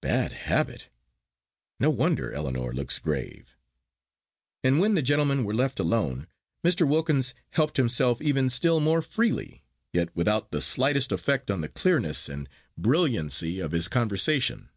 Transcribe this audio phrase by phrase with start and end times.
[0.00, 0.88] "Bad habit
[1.80, 3.56] no wonder Ellinor looks grave."
[4.62, 6.28] And when the gentlemen were left alone,
[6.64, 6.86] Mr.
[6.88, 12.28] Wilkins helped himself even still more freely; yet without the slightest effect on the clearness
[12.28, 12.48] and
[12.78, 14.68] brilliancy of his conversation.